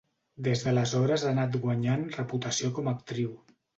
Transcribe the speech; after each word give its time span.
Des 0.45 0.63
d'aleshores 0.67 1.25
ha 1.25 1.29
anat 1.33 1.57
guanyant 1.67 2.03
reputació 2.17 2.71
com 2.79 2.91
a 2.91 2.95
actriu. 3.01 3.37